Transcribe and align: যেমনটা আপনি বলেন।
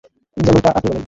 যেমনটা 0.37 0.69
আপনি 0.71 0.87
বলেন। 0.87 0.99